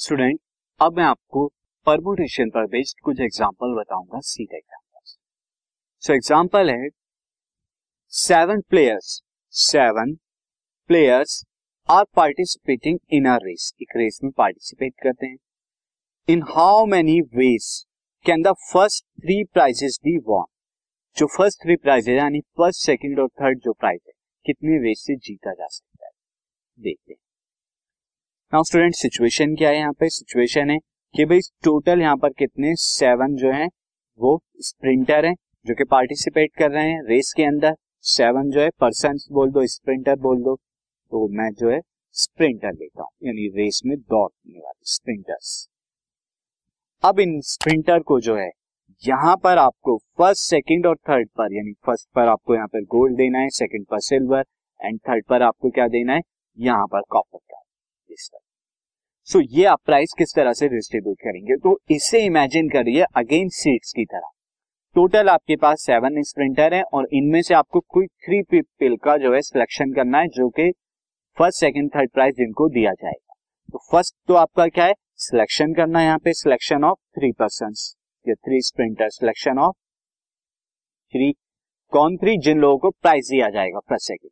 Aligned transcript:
Student 0.00 0.38
अब 0.80 0.96
मैं 0.96 1.04
आपको 1.04 1.46
परमोटेशन 1.86 2.50
पर 2.50 2.66
बेस्ड 2.66 3.00
कुछ 3.04 3.18
एग्जांपल 3.20 3.74
बताऊँगा 3.74 4.20
सीधे 4.20 4.56
एग्जांपल 4.56 5.00
सो 6.02 6.12
एग्जांपल 6.12 6.70
है 6.70 6.88
seven 8.12 8.60
players 8.60 9.10
seven 9.54 10.14
players 10.90 11.44
are 11.88 12.04
participating 12.16 12.98
in 13.12 13.28
a 13.28 13.36
race 13.42 13.72
एक 13.82 13.96
रेस 13.96 14.20
में 14.24 14.32
पार्टिसिपेट 14.32 14.94
करते 15.02 15.26
हैं. 15.26 15.36
In 16.28 16.42
how 16.48 16.86
many 16.86 17.20
ways 17.36 17.70
can 18.26 18.42
the 18.42 18.54
first 18.72 19.04
three 19.04 19.42
prizes 19.44 20.00
be 20.04 20.18
won 20.18 20.44
जो 21.16 21.26
फ़र्स्ट 21.26 21.62
थ्री 21.62 21.76
प्राइजेस 21.76 22.18
यानी 22.18 22.40
फ़र्स्ट 22.40 22.86
सेकंड 22.86 23.20
और 23.20 23.28
थर्ड 23.28 23.60
जो 23.60 23.72
prize 23.72 24.00
है, 24.06 24.12
कितने 24.46 24.78
वेज 24.78 24.98
से 24.98 25.16
जीता 25.16 25.52
जा 25.52 25.66
सकता 25.66 26.06
है? 26.06 26.12
देखते 26.78 27.12
हैं. 27.12 27.29
नाउ 28.52 28.62
स्टूडेंट 28.62 28.94
सिचुएशन 28.94 29.54
क्या 29.56 29.68
है 29.70 29.76
यहाँ 29.76 29.92
पे? 29.92 30.08
सिचुएशन 30.08 30.70
है 30.70 30.76
कि 31.14 31.24
भाई 31.24 31.40
टोटल 31.64 32.00
यहाँ 32.00 32.16
पर 32.16 32.30
कितने? 32.30 32.74
सेवन 32.76 33.34
जो 33.34 33.50
है, 33.52 33.66
वो 34.20 34.40
स्प्रिंटर 34.60 35.26
हैं, 35.26 35.34
जो 35.66 35.74
कि 35.74 35.84
पार्टिसिपेट 35.84 36.50
कर 36.58 36.70
रहे 36.70 36.88
हैं 36.88 37.02
रेस 37.08 37.32
के 37.36 37.42
अंदर। 37.42 37.74
सेवन 38.04 38.50
जो 38.50 38.60
है 38.60 38.70
पर्सन 38.80 39.18
बोल 39.32 39.50
दो 39.50 39.66
स्प्रिंटर 39.66 40.16
बोल 40.16 40.42
दो। 40.42 40.54
तो 40.56 41.26
मैं 41.32 41.48
जो 41.52 41.70
है 41.70 41.80
स्प्रिंटर 42.14 42.72
लेता 42.72 43.02
हूँ, 43.02 43.10
यानी 43.22 43.46
रेस 43.56 43.80
में 43.86 43.96
दौड़ने 43.98 44.58
वाले 44.58 44.90
स्प्रिंटर्स 44.94 45.68
अब 47.02 47.20
इन 47.20 47.40
स्प्रिंटर 47.44 48.00
को 48.02 48.20
जो 48.20 48.36
है, 48.36 48.50
यहाँ 49.02 49.36
पर 49.36 49.58
आपको 49.58 49.96
फ़र्स्ट 50.18 50.42
सेकंड 50.42 50.86
और 50.86 50.96
थर्ड 51.08 51.28
पर, 51.28 51.54
यानी 51.54 51.72
फ़र्स्ट 51.86 52.08
पर 52.14 52.28
आपको 52.28 52.54
यहाँ 52.54 52.68
पर 52.68 52.84
गोल्ड 52.88 53.16
देना 53.16 53.38
है 53.38 53.50
सेकंड 53.54 53.86
पर 53.86 54.00
सिल्वर 54.00 54.44
एंड 54.80 55.00
थर्ड 55.00 55.24
पर 55.28 55.42
आपको 55.42 55.70
क्या 55.70 55.88
देना 55.88 56.12
है? 56.12 56.20
यहाँ 56.58 56.86
पर 56.86 57.02
कॉपर 57.10 57.38
का। 57.38 57.59
इस 58.20 58.28
तरह 58.32 58.40
सो 59.28 59.38
so, 59.38 59.46
ये 59.50 59.64
आप 59.64 59.80
प्राइस 59.86 60.12
किस 60.18 60.34
तरह 60.36 60.52
से 60.52 60.68
डिस्ट्रीब्यूट 60.68 61.16
करेंगे? 61.18 61.56
तो 61.56 61.78
इसे 61.90 62.24
इमेजिन 62.26 62.68
करिए 62.68 63.04
अगेन 63.16 63.48
सीट्स 63.54 63.92
की 63.92 64.04
तरह। 64.04 64.30
टोटल 64.96 65.28
आपके 65.28 65.56
पास 65.56 65.82
सेवन 65.82 66.22
स्प्रिंटर 66.22 66.74
है 66.74 66.82
और 66.84 67.08
इनमें 67.12 67.40
से 67.42 67.54
आपको 67.54 67.80
कोई 67.88 68.06
थ्री 68.06 68.42
पीपल 68.44 68.96
का 68.96 69.16
जो 69.16 69.34
है 69.34 69.40
सिलेक्शन 69.42 69.92
करना 69.92 70.18
है 70.18 70.28
जो 70.28 70.48
कि 70.50 70.70
फ़र्स्ट 71.38 71.60
सेकंड 71.60 71.90
थर्ड 71.90 72.10
प्राइज 72.10 72.34
जिनको 72.36 72.68
दिया 72.68 72.92
जाएगा। 72.94 73.34
तो 73.72 73.78
फ़र्स्ट 73.92 74.14
तो 74.28 74.34
आपका 74.34 74.66
क्या 74.68 74.84
है? 74.84 74.94
सिलेक्शन 75.18 75.74
करना 75.74 75.98
है 75.98 76.04
यहाँ 76.04 76.18
पे 76.18 76.32
सिलेक्शन 76.32 76.84
ऑफ़ 76.84 76.98
थ्री 77.18 77.32
पर्सन 77.32 77.74
या 78.26 78.34
three 78.36 78.60
sprinter 78.62 79.08
selection 79.10 79.58
of 79.58 79.74
three 81.14 81.32
कौन 81.92 82.16
थ्री 82.16 82.36
जिन 82.38 82.58
लोगों 82.58 82.78
को 82.78 82.90
प्राइज 82.92 83.30
दिया 83.30 83.48
जाएगा 83.50 83.78
फ़र्स्ट 83.80 84.06
सेकंड 84.06 84.30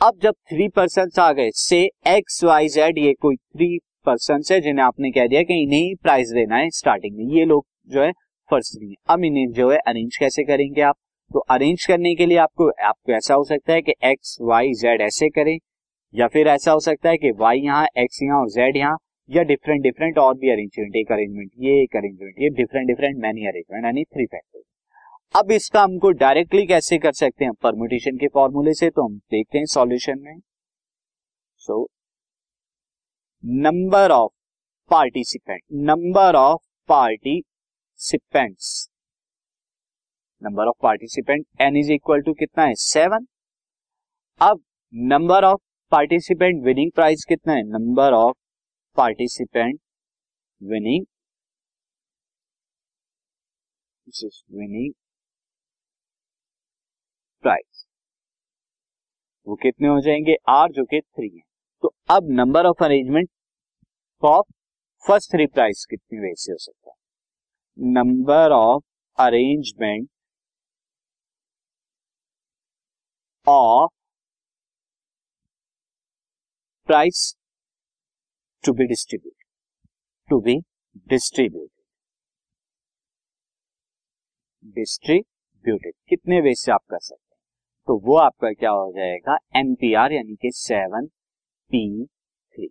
अब 0.00 0.18
जब 0.22 0.34
थ्री 0.50 0.68
पर्सन 0.68 1.08
आ 1.20 1.32
गए 1.32 1.50
से 1.54 1.78
एक्स 2.08 2.42
वाई 2.44 2.68
जेड 2.68 2.98
ये 2.98 3.12
कोई 3.14 3.36
थ्री 3.36 3.66
पर्सन 4.06 4.42
है 4.50 4.60
जिन्हें 4.60 4.84
आपने 4.84 5.10
कह 5.10 5.26
दिया 5.26 5.42
कि 5.42 5.60
इन्हें 5.62 5.94
प्राइस 6.02 6.28
देना 6.28 6.56
है 6.56 6.70
स्टार्टिंग 6.70 7.16
में। 7.16 7.24
ये 7.34 7.44
लोग 7.44 7.64
जो 7.88 8.02
है 8.02 8.12
फ़र्स्ट 8.50 8.74
थ्री 8.76 8.94
अब 9.10 9.24
इन्हें 9.24 9.50
जो 9.52 9.70
है 9.70 9.78
अरेंज 9.78 10.16
कैसे 10.16 10.44
करेंगे 10.44 10.80
आप? 10.82 10.96
तो 11.30 11.40
अरेंज 11.50 11.84
करने 11.86 12.14
के 12.14 12.26
लिए 12.26 12.38
आपको 12.38 12.70
आपको 12.88 13.12
ऐसा 13.12 13.34
हो 13.34 13.44
सकता 13.44 13.72
है 13.72 13.82
कि 13.82 13.94
एक्स 14.04 14.36
वाई 14.42 14.72
जेड 14.74 15.00
ऐसे 15.00 15.28
करें, 15.30 15.56
या 16.14 16.28
फिर 16.28 16.48
ऐसा 16.48 16.72
हो 16.72 16.80
सकता 16.80 17.10
है 17.10 17.16
कि 17.16 17.30
वाई 17.40 17.60
यहाँ 17.60 17.86
एक्स 17.98 18.22
यहाँ 18.22 18.40
और 18.40 18.48
जेड 18.50 18.76
यहाँ, 18.76 18.96
या 19.28 19.42
डिफरेंट 19.44 19.82
डिफरेंट 19.82 20.18
और 20.18 20.34
भी 20.36 20.50
अरेंजमेंट 20.50 20.96
एक 20.96 21.12
अरेंजमेंट 21.12 21.50
ये 21.58 21.80
एक 21.82 21.96
अरेंजमेंट 21.96 22.42
ये 22.42 22.48
डिफरेंट 22.56 22.86
डिफरेंट 22.88 23.22
मैनी 23.22 23.46
अरेंजमेंट 23.46 23.84
यानी 23.84 24.04
थ्री 24.04 24.26
फैक्टर 24.26 24.62
अब 25.34 25.50
इसका 25.52 25.82
हमको 25.82 26.10
डायरेक्टली 26.20 26.66
कैसे 26.66 26.96
कर 26.98 27.12
सकते 27.12 27.44
हैं? 27.44 27.52
परमुटेशन 27.62 28.16
के 28.18 28.28
फॉर्मूले 28.34 28.72
से 28.74 28.88
तो 28.90 29.02
हम 29.04 29.16
देखते 29.30 29.58
हैं 29.58 29.66
सॉल्यूशन 29.66 30.18
में। 30.20 30.38
So 31.60 31.86
number 33.44 34.10
of 34.10 34.32
participant 34.90 35.62
number 35.88 36.36
of 36.36 36.60
participants 36.88 38.68
number 40.42 40.68
of 40.68 40.76
participant 40.82 41.46
N 41.60 41.76
is 41.76 41.92
equal 41.92 42.20
to 42.22 42.32
कितना 42.34 42.64
है? 42.64 42.74
सेवन 42.76 43.26
अब 44.40 44.62
number 44.94 45.44
of 45.44 45.60
participant 45.92 46.62
winning 46.64 46.90
prize 46.92 47.24
कितना 47.28 47.52
है? 47.54 47.62
Number 47.68 48.12
of 48.14 48.36
participant 48.96 49.80
winning 50.60 51.06
winning 54.52 54.92
prize 57.44 57.86
वो 59.50 59.56
कितने 59.56 59.88
हो 59.88 60.00
जाएँगे? 60.00 60.34
आर 60.48 60.70
जो 60.72 60.84
कि 60.84 61.00
थ्री 61.00 61.28
है। 61.28 61.42
तो 61.82 61.92
अब 62.10 62.30
number 62.30 62.66
of 62.66 62.84
arrangement 62.84 63.28
of 64.22 64.46
first 65.04 65.30
three 65.32 65.46
prize 65.46 65.84
कितनी 65.90 66.18
वे 66.20 66.34
से 66.34 66.52
हो 66.52 66.58
सकता 66.58 66.90
है? 66.90 66.96
Number 67.78 68.52
of 68.52 68.82
arrangement 69.18 70.08
of 73.46 73.90
prize 76.88 77.34
to 78.64 78.72
be 78.72 78.86
distribute 78.86 79.34
to 80.30 80.40
be 80.40 80.56
distributed 81.08 81.78
distributed 84.74 85.94
कितने 86.08 86.40
वे 86.40 86.54
से 86.54 86.72
आप 86.72 86.84
कर 86.90 86.98
सकते 86.98 87.19
तो 87.90 87.96
वो 87.98 88.16
आपका 88.16 88.50
क्या 88.52 88.70
हो 88.70 88.90
जाएगा? 88.92 89.36
एनपीआर 89.56 90.12
यानी 90.12 90.34
कि 90.34 90.50
seven 90.54 91.06
P 91.70 92.04
three 92.06 92.66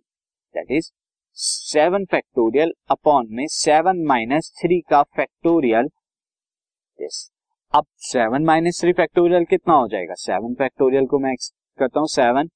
that 0.54 0.70
is 0.70 0.90
seven 1.36 2.04
factorial 2.04 2.72
upon 2.90 3.26
में 3.30 3.44
सेवन 3.46 4.02
माइनस 4.06 4.50
थ्री 4.62 4.80
का 4.80 5.02
फैक्टोरियल 5.16 5.88
अब 7.74 7.84
सेवन 8.04 8.44
माइनस 8.44 8.80
थ्री 8.80 8.92
फैक्टोरियल 8.92 9.44
कितना 9.44 9.74
हो 9.74 9.88
जाएगा? 9.88 10.14
सेवन 10.14 10.54
फैक्टोरियल 10.54 11.06
को 11.06 11.18
मैं 11.18 11.34
करता 11.78 12.00
हूँ 12.00 12.08
seven 12.08 12.48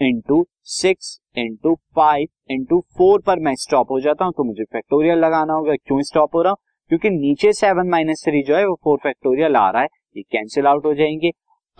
into 0.00 0.46
six 0.62 1.18
into 1.38 1.74
five 1.96 2.28
into 2.50 2.80
four 2.98 3.20
पर 3.20 3.38
मैं 3.38 3.54
स्टॉप 3.54 3.90
हो 3.90 4.00
जाता 4.00 4.24
हूँ 4.24 4.32
तो 4.36 4.44
मुझे 4.44 4.64
फैक्टोरियल 4.64 5.18
लगाना 5.18 5.52
होगा। 5.52 5.74
क्यों 5.74 6.02
स्टॉप 6.02 6.34
हो 6.34 6.42
रहा 6.42 6.50
हूँ? 6.50 6.58
क्योंकि 6.88 7.10
नीचे 7.10 7.52
सेवन 7.52 7.88
माइनस 7.88 8.24
थ्री 8.24 8.42
जो 8.42 8.56
है 8.56 8.66
वो 8.66 8.78
फोर 8.84 8.98
फैक्टोरियल 9.02 9.56
आ 9.56 9.70
रहा 9.70 9.82
है। 9.82 9.88
ये 10.16 10.22
कैंसिल 10.22 10.66
आउट 10.66 10.84
हो 10.86 10.94
जाएँगे। 10.94 11.30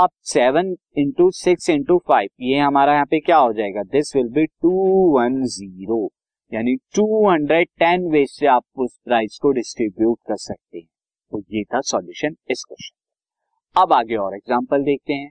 अब 0.00 0.10
seven 0.24 0.68
into 0.98 1.30
six 1.30 1.68
into 1.70 1.96
five 2.08 2.28
ये 2.40 2.58
हमारा 2.58 2.92
यहाँ 2.92 3.06
पे 3.06 3.18
क्या 3.20 3.36
हो 3.36 3.52
जाएगा? 3.52 3.82
This 3.82 4.14
will 4.16 4.28
be 4.28 4.44
two 4.46 4.70
one 5.16 5.34
zero 5.46 5.98
यानी 6.52 6.74
टू 6.96 7.04
हंड्रेड 7.28 7.68
टेन 7.78 8.06
वे 8.12 8.24
से 8.26 8.46
आप 8.46 8.62
उस 8.76 8.96
प्राइस 9.04 9.38
को 9.42 9.50
डिस्ट्रीब्यूट 9.52 10.18
कर 10.28 10.36
सकते 10.36 10.78
हैं। 10.78 10.86
तो 11.32 11.40
ये 11.50 11.64
था 11.64 11.80
सॉल्यूशन 11.80 12.36
इस 12.50 12.64
क्वेश्चन 12.68 13.80
अब 13.82 13.92
आगे 13.92 14.16
और 14.16 14.36
एग्जांपल 14.36 14.82
देखते 14.82 15.12
हैं। 15.12 15.30